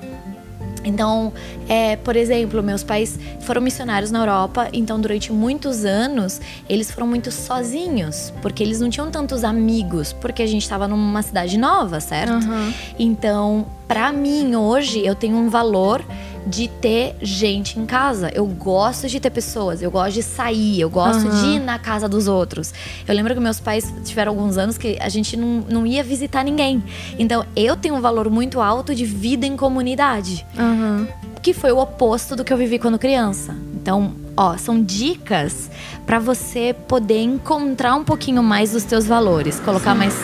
Então, 0.87 1.33
é, 1.67 1.95
por 1.97 2.15
exemplo, 2.15 2.63
meus 2.63 2.83
pais 2.83 3.19
foram 3.41 3.61
missionários 3.61 4.09
na 4.09 4.19
Europa, 4.19 4.69
então 4.71 4.99
durante 4.99 5.31
muitos 5.31 5.85
anos 5.85 6.39
eles 6.69 6.89
foram 6.89 7.07
muito 7.07 7.31
sozinhos, 7.31 8.33
porque 8.41 8.63
eles 8.63 8.79
não 8.79 8.89
tinham 8.89 9.11
tantos 9.11 9.43
amigos, 9.43 10.13
porque 10.13 10.41
a 10.41 10.47
gente 10.47 10.63
estava 10.63 10.87
numa 10.87 11.21
cidade 11.21 11.57
nova, 11.57 11.99
certo? 11.99 12.33
Uhum. 12.33 12.73
Então, 12.97 13.65
para 13.87 14.11
mim 14.11 14.55
hoje 14.55 15.05
eu 15.05 15.13
tenho 15.13 15.35
um 15.35 15.49
valor 15.49 16.03
de 16.47 16.67
ter 16.67 17.15
gente 17.21 17.79
em 17.79 17.85
casa. 17.85 18.31
Eu 18.33 18.45
gosto 18.45 19.07
de 19.07 19.19
ter 19.19 19.29
pessoas, 19.29 19.81
eu 19.81 19.91
gosto 19.91 20.13
de 20.13 20.23
sair, 20.23 20.79
eu 20.79 20.89
gosto 20.89 21.27
uhum. 21.27 21.41
de 21.41 21.47
ir 21.57 21.59
na 21.59 21.77
casa 21.77 22.07
dos 22.07 22.27
outros. 22.27 22.73
Eu 23.07 23.13
lembro 23.13 23.33
que 23.33 23.39
meus 23.39 23.59
pais 23.59 23.93
tiveram 24.03 24.31
alguns 24.31 24.57
anos 24.57 24.77
que 24.77 24.97
a 24.99 25.09
gente 25.09 25.35
não, 25.35 25.63
não 25.69 25.85
ia 25.85 26.03
visitar 26.03 26.43
ninguém. 26.43 26.83
Então 27.19 27.45
eu 27.55 27.75
tenho 27.75 27.95
um 27.95 28.01
valor 28.01 28.29
muito 28.29 28.61
alto 28.61 28.95
de 28.95 29.05
vida 29.05 29.45
em 29.45 29.55
comunidade. 29.57 30.45
Uhum. 30.57 31.07
Que 31.41 31.53
foi 31.53 31.71
o 31.71 31.77
oposto 31.77 32.35
do 32.35 32.43
que 32.43 32.51
eu 32.51 32.57
vivi 32.57 32.79
quando 32.79 32.97
criança. 32.97 33.55
Então, 33.75 34.13
ó, 34.35 34.57
são 34.57 34.83
dicas 34.83 35.69
para 36.05 36.19
você 36.19 36.75
poder 36.87 37.21
encontrar 37.21 37.95
um 37.95 38.03
pouquinho 38.03 38.43
mais 38.43 38.71
dos 38.71 38.83
teus 38.83 39.05
valores, 39.05 39.59
colocar 39.59 39.93
Sim. 39.93 39.97
mais 39.97 40.15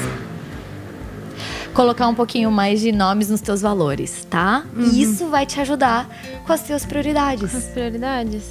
colocar 1.74 2.08
um 2.08 2.16
pouquinho 2.16 2.52
mais 2.52 2.80
de 2.80 2.92
nomes 2.92 3.30
nos 3.30 3.42
teus 3.42 3.62
valores, 3.62 4.26
tá? 4.30 4.64
Uhum. 4.76 4.84
E 4.84 5.02
isso 5.02 5.28
vai 5.28 5.46
te 5.46 5.60
ajudar 5.60 6.08
com 6.46 6.54
as 6.54 6.62
tuas 6.62 6.86
prioridades. 6.86 7.54
As 7.54 7.66
prioridades. 7.66 8.44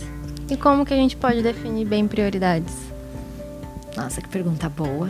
E 0.50 0.56
como 0.56 0.84
que 0.84 0.92
a 0.92 0.96
gente 0.96 1.16
pode 1.16 1.42
definir 1.42 1.86
bem 1.86 2.06
prioridades? 2.06 2.74
Nossa, 3.96 4.20
que 4.20 4.28
pergunta 4.28 4.68
boa. 4.68 5.08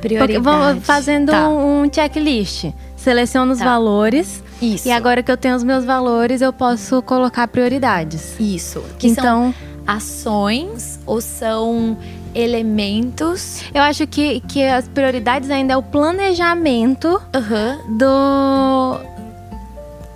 Prioridade. 0.00 0.38
vamos 0.38 0.84
fazendo 0.84 1.30
tá. 1.30 1.48
um 1.48 1.90
checklist. 1.92 2.66
Seleciono 2.96 3.52
os 3.52 3.58
tá. 3.58 3.64
valores. 3.64 4.42
Isso. 4.60 4.88
E 4.88 4.92
agora 4.92 5.22
que 5.22 5.30
eu 5.30 5.36
tenho 5.36 5.56
os 5.56 5.62
meus 5.62 5.84
valores, 5.84 6.40
eu 6.40 6.52
posso 6.52 7.02
colocar 7.02 7.48
prioridades. 7.48 8.38
Isso. 8.38 8.82
Que 8.98 9.08
então, 9.08 9.24
são 9.24 9.54
ações 9.86 11.00
ou 11.04 11.20
são 11.20 11.96
elementos. 12.34 13.62
Eu 13.72 13.82
acho 13.82 14.06
que, 14.06 14.40
que 14.40 14.62
as 14.64 14.88
prioridades 14.88 15.50
ainda 15.50 15.74
é 15.74 15.76
o 15.76 15.82
planejamento 15.82 17.20
uhum. 17.34 17.96
do. 17.96 18.98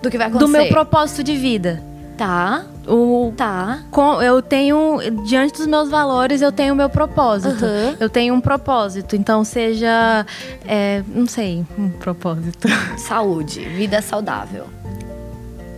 Do 0.03 0.11
que 0.11 0.19
vai 0.19 0.29
acontecer. 0.29 0.47
Do 0.47 0.59
meu 0.59 0.69
propósito 0.69 1.23
de 1.23 1.37
vida. 1.37 1.83
Tá. 2.17 2.65
O, 2.87 3.33
tá. 3.37 3.81
Com, 3.91 4.21
eu 4.23 4.41
tenho, 4.41 4.99
diante 5.27 5.59
dos 5.59 5.67
meus 5.67 5.91
valores, 5.91 6.41
eu 6.41 6.51
tenho 6.51 6.73
o 6.73 6.77
meu 6.77 6.89
propósito. 6.89 7.65
Uhum. 7.65 7.97
Eu 8.01 8.09
tenho 8.09 8.35
um 8.35 8.41
propósito. 8.41 9.15
Então, 9.15 9.45
seja. 9.45 10.27
É, 10.67 11.03
não 11.07 11.27
sei, 11.27 11.65
um 11.79 11.91
propósito. 11.91 12.67
Saúde, 12.97 13.61
vida 13.61 14.01
saudável 14.01 14.78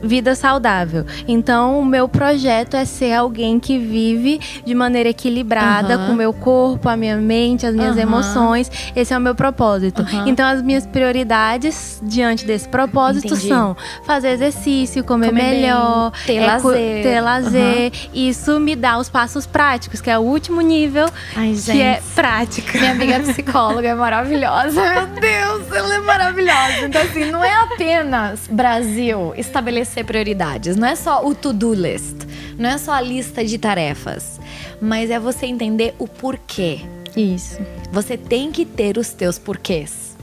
vida 0.03 0.35
saudável. 0.35 1.05
Então, 1.27 1.81
o 1.81 1.85
meu 1.85 2.09
projeto 2.09 2.75
é 2.75 2.85
ser 2.85 3.13
alguém 3.13 3.59
que 3.59 3.79
vive 3.79 4.41
de 4.65 4.75
maneira 4.75 5.09
equilibrada 5.09 5.99
uhum. 5.99 6.07
com 6.07 6.13
o 6.13 6.17
meu 6.17 6.33
corpo, 6.33 6.89
a 6.89 6.97
minha 6.97 7.17
mente, 7.17 7.67
as 7.67 7.75
minhas 7.75 7.97
uhum. 7.97 8.03
emoções. 8.03 8.71
Esse 8.95 9.13
é 9.13 9.19
o 9.19 9.21
meu 9.21 9.35
propósito. 9.35 10.03
Uhum. 10.03 10.29
Então, 10.29 10.47
as 10.47 10.63
minhas 10.63 10.87
prioridades 10.87 12.01
diante 12.03 12.45
desse 12.45 12.69
propósito 12.69 13.35
Entendi. 13.35 13.49
são 13.49 13.77
fazer 14.05 14.29
exercício, 14.31 15.05
comer, 15.05 15.29
comer 15.29 15.43
melhor, 15.43 16.13
bem, 16.13 16.21
ter 16.27 16.43
é, 16.43 16.47
lazer. 16.47 17.03
Ter 17.03 17.21
lazer. 17.21 17.93
Isso 18.15 18.59
me 18.61 18.75
dá 18.77 18.99
os 18.99 19.09
passos 19.09 19.47
práticos, 19.47 20.01
que 20.01 20.11
é 20.11 20.19
o 20.19 20.23
último 20.23 20.61
nível, 20.61 21.07
Ai, 21.37 21.55
que 21.55 21.81
é 21.81 22.03
prática. 22.15 22.79
Minha 22.79 22.93
amiga 22.93 23.21
psicóloga 23.21 23.89
é 23.89 23.95
maravilhosa. 23.95 24.81
Meu 24.95 25.07
Deus, 25.21 25.50
ela 25.81 25.95
é 25.97 26.01
maravilhosa. 26.01 26.87
Então, 26.87 27.03
assim, 27.03 27.31
não 27.31 27.45
é 27.45 27.53
apenas 27.53 28.47
Brasil 28.49 29.35
estabelecer 29.37 29.81
estabelecer 29.81 30.05
prioridades. 30.05 30.77
Não 30.77 30.89
é 30.89 30.97
só 30.97 31.25
o 31.27 31.35
to-do 31.35 31.73
list, 31.75 32.17
não 32.59 32.71
é 32.71 32.79
só 32.79 32.93
a 32.93 33.01
lista 33.01 33.45
de 33.45 33.59
tarefas, 33.59 34.41
mas 34.81 35.11
é 35.11 35.19
você 35.19 35.47
entender 35.47 35.95
o 35.99 36.07
porquê. 36.07 36.81
Isso. 37.17 37.59
Você 37.93 38.17
tem 38.17 38.53
que 38.53 38.65
ter 38.65 38.97
os 38.97 39.11
teus 39.11 39.39
porquês. 39.39 40.17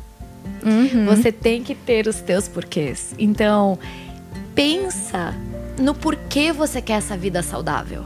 Uhum. 0.63 1.05
Você 1.05 1.31
tem 1.31 1.63
que 1.63 1.75
ter 1.75 2.07
os 2.07 2.17
teus 2.17 2.47
porquês. 2.47 3.13
Então, 3.17 3.77
pensa 4.55 5.33
no 5.77 5.93
porquê 5.93 6.51
você 6.51 6.81
quer 6.81 6.93
essa 6.93 7.15
vida 7.15 7.43
saudável. 7.43 8.05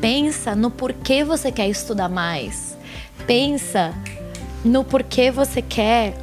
Pensa 0.00 0.54
no 0.54 0.70
porquê 0.70 1.24
você 1.24 1.52
quer 1.52 1.68
estudar 1.68 2.08
mais. 2.08 2.76
Pensa 3.26 3.94
no 4.64 4.84
porquê 4.84 5.30
você 5.30 5.62
quer 5.62 6.14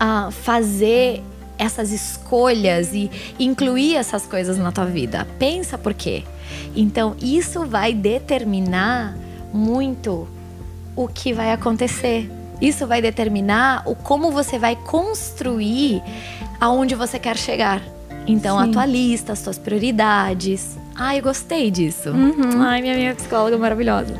ah, 0.00 0.30
fazer 0.30 1.22
essas 1.58 1.92
escolhas 1.92 2.94
e 2.94 3.10
incluir 3.38 3.94
essas 3.94 4.24
coisas 4.24 4.56
na 4.56 4.72
tua 4.72 4.86
vida. 4.86 5.28
Pensa 5.38 5.76
por 5.76 5.92
quê. 5.92 6.24
Então, 6.74 7.14
isso 7.20 7.66
vai 7.66 7.92
determinar 7.92 9.14
muito 9.52 10.26
o 10.96 11.06
que 11.06 11.34
vai 11.34 11.52
acontecer. 11.52 12.30
Isso 12.60 12.86
vai 12.86 13.02
determinar 13.02 13.82
o 13.86 13.94
como 13.94 14.30
você 14.30 14.58
vai 14.58 14.74
construir 14.74 16.02
aonde 16.58 16.94
você 16.94 17.18
quer 17.18 17.36
chegar. 17.36 17.82
Então, 18.26 18.58
Sim. 18.58 18.70
a 18.70 18.72
tua 18.72 18.86
lista, 18.86 19.32
as 19.32 19.42
tuas 19.42 19.58
prioridades. 19.58 20.78
Ai, 20.94 21.18
eu 21.18 21.22
gostei 21.22 21.70
disso. 21.70 22.10
Uhum. 22.10 22.62
Ai, 22.62 22.80
minha 22.80 22.94
amiga 22.94 23.14
psicóloga 23.14 23.56
maravilhosa. 23.58 24.14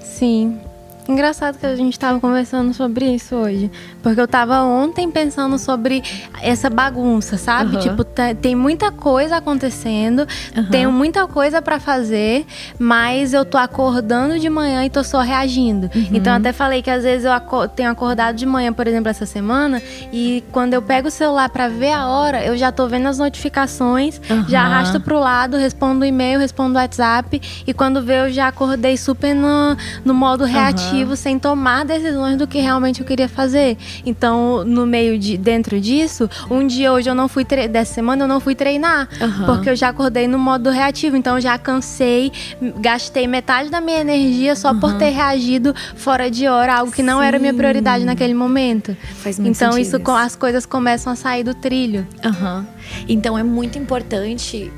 Sim. 0.00 0.60
Engraçado 1.08 1.56
que 1.58 1.64
a 1.66 1.76
gente 1.76 1.96
tava 1.98 2.18
conversando 2.18 2.74
sobre 2.74 3.06
isso 3.06 3.36
hoje. 3.36 3.70
Porque 4.02 4.20
eu 4.20 4.26
tava 4.26 4.62
ontem 4.62 5.08
pensando 5.10 5.56
sobre 5.58 6.02
essa 6.42 6.68
bagunça, 6.68 7.36
sabe? 7.38 7.76
Uhum. 7.76 7.80
Tipo, 7.80 8.04
tem 8.40 8.56
muita 8.56 8.90
coisa 8.90 9.36
acontecendo, 9.36 10.26
Uhum. 10.56 10.64
tenho 10.70 10.90
muita 10.90 11.26
coisa 11.28 11.62
pra 11.62 11.78
fazer, 11.78 12.44
mas 12.78 13.32
eu 13.32 13.44
tô 13.44 13.56
acordando 13.56 14.38
de 14.38 14.50
manhã 14.50 14.84
e 14.84 14.90
tô 14.90 15.04
só 15.04 15.20
reagindo. 15.20 15.88
Uhum. 15.94 16.08
Então, 16.12 16.34
até 16.34 16.52
falei 16.52 16.82
que 16.82 16.90
às 16.90 17.04
vezes 17.04 17.24
eu 17.24 17.32
aco- 17.32 17.68
tenho 17.68 17.90
acordado 17.90 18.34
de 18.34 18.44
manhã, 18.46 18.72
por 18.72 18.86
exemplo, 18.88 19.08
essa 19.08 19.26
semana, 19.26 19.80
e 20.12 20.42
quando 20.50 20.74
eu 20.74 20.82
pego 20.82 21.06
o 21.08 21.10
celular 21.10 21.48
pra 21.50 21.68
ver 21.68 21.92
a 21.92 22.06
hora, 22.08 22.44
eu 22.44 22.56
já 22.56 22.72
tô 22.72 22.88
vendo 22.88 23.06
as 23.06 23.18
notificações, 23.18 24.20
já 24.48 24.62
arrasto 24.62 25.00
pro 25.00 25.20
lado, 25.20 25.56
respondo 25.56 26.02
o 26.02 26.04
e-mail, 26.04 26.40
respondo 26.40 26.74
o 26.76 26.80
WhatsApp, 26.80 27.40
e 27.64 27.72
quando 27.72 28.02
vê, 28.02 28.20
eu 28.26 28.30
já 28.32 28.48
acordei 28.48 28.96
super 28.96 29.34
no, 29.34 29.76
no 30.04 30.12
modo 30.14 30.44
reativo, 30.44 30.95
sem 31.16 31.38
tomar 31.38 31.84
decisões 31.84 32.36
do 32.38 32.46
que 32.46 32.58
realmente 32.58 33.00
eu 33.00 33.06
queria 33.06 33.28
fazer. 33.28 33.76
Então, 34.04 34.64
no 34.64 34.86
meio 34.86 35.18
de 35.18 35.36
dentro 35.36 35.80
disso, 35.80 36.28
um 36.50 36.66
dia 36.66 36.92
hoje 36.92 37.10
eu 37.10 37.14
não 37.14 37.28
fui 37.28 37.44
tre- 37.44 37.68
dessa 37.68 37.92
semana 37.94 38.24
eu 38.24 38.28
não 38.28 38.40
fui 38.40 38.54
treinar, 38.54 39.08
Aham. 39.20 39.46
porque 39.46 39.68
eu 39.70 39.76
já 39.76 39.88
acordei 39.88 40.26
no 40.28 40.38
modo 40.38 40.70
reativo, 40.70 41.16
então 41.16 41.36
eu 41.36 41.40
já 41.40 41.58
cansei, 41.58 42.32
gastei 42.80 43.26
metade 43.26 43.68
da 43.70 43.80
minha 43.80 44.00
energia 44.00 44.54
só 44.56 44.72
por 44.74 44.94
ter 44.94 45.10
reagido 45.10 45.74
fora 45.96 46.30
de 46.30 46.46
hora, 46.48 46.74
algo 46.76 46.92
que 46.92 47.02
não 47.02 47.22
era 47.22 47.38
minha 47.38 47.52
Sim. 47.52 47.58
prioridade 47.58 48.04
naquele 48.04 48.34
momento. 48.34 48.96
Faz 49.22 49.38
muito 49.38 49.54
Então, 49.56 49.72
sentido 49.72 49.86
isso, 49.88 50.00
co- 50.00 50.12
as 50.12 50.36
coisas 50.36 50.64
começam 50.64 51.12
a 51.12 51.16
sair 51.16 51.42
do 51.44 51.54
trilho. 51.54 52.06
Aham. 52.24 52.66
Então 53.08 53.36
é 53.38 53.42
muito 53.42 53.78
importante. 53.78 54.70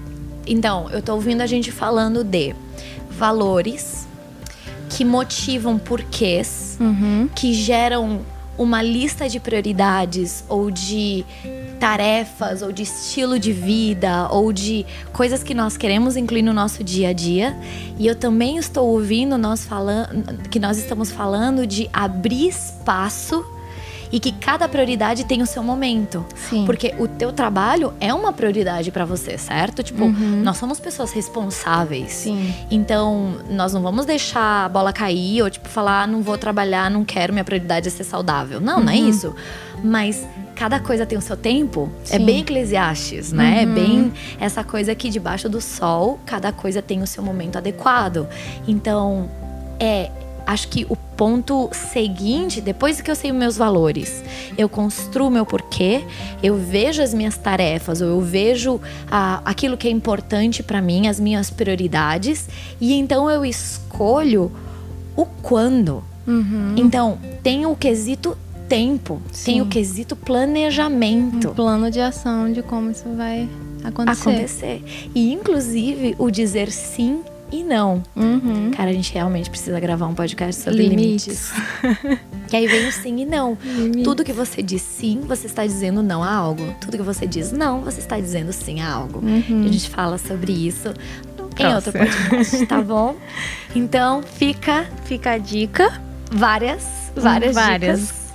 Então, 0.46 0.88
eu 0.90 1.02
tô 1.02 1.14
ouvindo 1.14 1.42
a 1.42 1.46
gente 1.46 1.70
falando 1.70 2.24
de 2.24 2.54
valores 3.10 4.07
que 4.98 5.04
motivam 5.04 5.78
porquês, 5.78 6.76
Uhum. 6.80 7.28
que 7.32 7.54
geram 7.54 8.22
uma 8.58 8.82
lista 8.82 9.28
de 9.28 9.38
prioridades 9.38 10.42
ou 10.48 10.72
de 10.72 11.24
tarefas 11.78 12.62
ou 12.62 12.72
de 12.72 12.82
estilo 12.82 13.38
de 13.38 13.52
vida 13.52 14.26
ou 14.32 14.52
de 14.52 14.84
coisas 15.12 15.44
que 15.44 15.54
nós 15.54 15.76
queremos 15.76 16.16
incluir 16.16 16.42
no 16.42 16.52
nosso 16.52 16.82
dia 16.82 17.10
a 17.10 17.12
dia. 17.12 17.56
E 17.96 18.08
eu 18.08 18.16
também 18.16 18.56
estou 18.56 18.88
ouvindo 18.88 19.38
nós 19.38 19.64
falando 19.64 20.48
que 20.50 20.58
nós 20.58 20.78
estamos 20.78 21.12
falando 21.12 21.64
de 21.64 21.88
abrir 21.92 22.48
espaço 22.48 23.44
e 24.10 24.18
que 24.18 24.32
cada 24.32 24.68
prioridade 24.68 25.24
tem 25.24 25.42
o 25.42 25.46
seu 25.46 25.62
momento. 25.62 26.24
Sim. 26.48 26.64
Porque 26.64 26.94
o 26.98 27.06
teu 27.06 27.32
trabalho 27.32 27.92
é 28.00 28.12
uma 28.12 28.32
prioridade 28.32 28.90
pra 28.90 29.04
você, 29.04 29.36
certo? 29.38 29.82
Tipo, 29.82 30.08
nós 30.08 30.56
somos 30.56 30.80
pessoas 30.80 31.12
responsáveis. 31.12 32.12
Sim. 32.12 32.54
Então, 32.70 33.36
nós 33.50 33.72
não 33.72 33.82
vamos 33.82 34.06
deixar 34.06 34.64
a 34.64 34.68
bola 34.68 34.92
cair 34.92 35.42
ou 35.42 35.50
tipo 35.50 35.68
falar, 35.68 36.02
ah, 36.02 36.06
não 36.06 36.22
vou 36.22 36.38
trabalhar, 36.38 36.90
não 36.90 37.04
quero, 37.04 37.32
minha 37.32 37.44
prioridade 37.44 37.88
é 37.88 37.90
ser 37.90 38.04
saudável. 38.04 38.60
Não, 38.60 38.80
não 38.80 38.92
é 38.92 38.96
isso. 38.96 39.34
Mas 39.82 40.26
cada 40.54 40.80
coisa 40.80 41.06
tem 41.06 41.16
o 41.16 41.22
seu 41.22 41.36
tempo. 41.36 41.88
É 42.10 42.18
Sim. 42.18 42.24
bem 42.24 42.40
Eclesiastes, 42.40 43.32
né? 43.32 43.62
É 43.62 43.66
bem 43.66 44.12
essa 44.40 44.64
coisa 44.64 44.94
que 44.94 45.08
debaixo 45.08 45.48
do 45.48 45.60
sol, 45.60 46.18
cada 46.26 46.52
coisa 46.52 46.82
tem 46.82 47.02
o 47.02 47.06
seu 47.06 47.22
momento 47.22 47.56
adequado. 47.56 48.26
Então, 48.66 49.30
é 49.78 50.10
acho 50.48 50.68
que 50.68 50.86
o 50.88 50.96
ponto 50.96 51.68
seguinte, 51.72 52.62
depois 52.62 53.02
que 53.02 53.10
eu 53.10 53.14
sei 53.14 53.30
os 53.30 53.36
meus 53.36 53.58
valores, 53.58 54.24
eu 54.56 54.66
construo 54.66 55.28
meu 55.28 55.44
porquê, 55.44 56.02
eu 56.42 56.56
vejo 56.56 57.02
as 57.02 57.12
minhas 57.12 57.36
tarefas, 57.36 58.00
ou 58.00 58.08
eu 58.08 58.20
vejo 58.22 58.80
ah, 59.10 59.42
aquilo 59.44 59.76
que 59.76 59.86
é 59.86 59.90
importante 59.90 60.62
pra 60.62 60.80
mim, 60.80 61.06
as 61.06 61.20
minhas 61.20 61.50
prioridades, 61.50 62.48
e 62.80 62.94
então 62.94 63.30
eu 63.30 63.44
escolho 63.44 64.50
o 65.14 65.26
quando. 65.26 66.02
Uhum. 66.26 66.74
Então, 66.78 67.18
tem 67.42 67.66
o 67.66 67.76
quesito 67.76 68.34
tempo, 68.66 69.20
tem 69.44 69.56
Sim. 69.56 69.60
o 69.60 69.66
quesito 69.66 70.16
planejamento 70.16 71.50
Um 71.50 71.54
plano 71.54 71.90
de 71.90 72.00
ação 72.00 72.50
de 72.50 72.62
como 72.62 72.90
isso 72.90 73.04
vai 73.16 73.46
acontecer. 73.84 74.30
acontecer. 74.30 75.10
E 75.14 75.30
inclusive 75.30 76.14
o 76.18 76.30
dizer 76.30 76.70
sim 76.70 77.20
e 77.50 77.62
não. 77.64 78.02
Uhum. 78.16 78.70
Cara, 78.70 78.90
a 78.90 78.92
gente 78.92 79.12
realmente 79.12 79.48
precisa 79.50 79.78
gravar 79.80 80.06
um 80.06 80.14
podcast 80.14 80.62
sobre 80.62 80.86
Limites. 80.88 81.52
limites. 81.82 82.18
que 82.48 82.56
aí 82.56 82.66
vem 82.66 82.86
o 82.88 82.92
sim 82.92 83.20
e 83.20 83.24
não. 83.24 83.56
Limites. 83.62 84.04
Tudo 84.04 84.24
que 84.24 84.32
você 84.32 84.62
diz 84.62 84.82
sim, 84.82 85.20
você 85.26 85.46
está 85.46 85.64
dizendo 85.66 86.02
não 86.02 86.22
a 86.22 86.30
algo. 86.32 86.74
Tudo 86.80 86.96
que 86.96 87.02
você 87.02 87.26
diz 87.26 87.50
não, 87.52 87.80
você 87.82 88.00
está 88.00 88.18
dizendo 88.20 88.52
sim 88.52 88.80
a 88.80 88.90
algo. 88.92 89.18
Uhum. 89.20 89.62
E 89.64 89.68
a 89.68 89.72
gente 89.72 89.88
fala 89.90 90.18
sobre 90.18 90.52
isso 90.52 90.88
em 90.88 91.54
Próximo. 91.54 91.74
outro 91.76 91.92
podcast, 91.92 92.66
tá 92.66 92.80
bom? 92.82 93.16
Então, 93.74 94.22
fica 94.22 94.86
Fica 95.04 95.32
a 95.32 95.38
dica. 95.38 96.00
várias, 96.30 96.84
várias, 97.16 97.54
Várias. 97.54 98.00
dicas. 98.00 98.27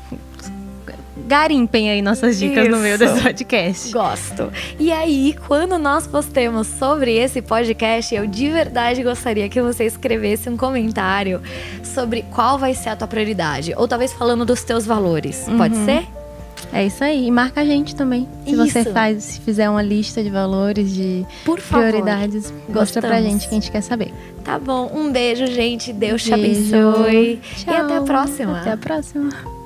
Garimpem 1.28 1.90
aí 1.92 2.02
nossas 2.02 2.40
dicas 2.40 2.68
no 2.68 2.78
meio 2.78 2.96
Isso. 2.96 3.06
desse 3.06 3.22
podcast. 3.22 3.92
Gosto. 3.92 4.52
E 4.80 4.92
aí, 4.92 5.36
quando 5.48 5.78
nós 5.78 6.08
postemos 6.08 6.68
sobre 6.68 7.16
esse 7.16 7.42
podcast, 7.42 8.14
eu 8.16 8.26
de 8.26 8.50
verdade 8.50 9.04
gostaria 9.04 9.48
que 9.48 9.62
você 9.62 9.86
escrevesse 9.86 10.50
um 10.50 10.58
comentário 10.58 11.42
sobre 11.84 12.24
qual 12.34 12.58
vai 12.58 12.74
ser 12.74 12.90
a 12.90 12.96
tua 12.96 13.08
prioridade. 13.08 13.74
Ou 13.78 13.88
talvez 13.88 14.12
falando 14.14 14.44
dos 14.46 14.64
teus 14.64 14.86
valores. 14.86 15.46
Pode 15.58 15.76
ser? 15.86 16.08
É 16.74 16.84
isso 16.86 17.04
aí. 17.04 17.28
E 17.28 17.32
marca 17.32 17.62
a 17.62 17.66
gente 17.66 17.96
também. 17.96 18.28
Se 18.46 18.56
você 18.56 18.80
Isso. 18.80 18.92
faz, 18.92 19.24
se 19.24 19.40
fizer 19.42 19.70
uma 19.70 19.82
lista 19.84 20.24
de 20.24 20.30
valores, 20.32 20.92
de 20.92 21.24
prioridades, 21.70 22.52
mostra 22.68 23.00
pra 23.02 23.22
gente 23.22 23.48
que 23.48 23.54
a 23.54 23.60
gente 23.60 23.72
quer 23.72 23.82
saber. 23.82 24.12
Tá 24.44 24.58
bom. 24.58 24.92
Um 24.94 25.12
beijo, 25.12 25.46
gente. 25.46 25.94
Deus 25.94 26.24
te 26.24 26.32
Beijo. 26.36 26.76
abençoe. 26.76 27.16
E 27.16 27.64
Tchau. 27.64 27.76
até 27.76 27.98
a 27.98 28.02
próxima. 28.02 28.60
Até 28.60 28.72
a 28.72 28.78
próxima. 28.78 29.63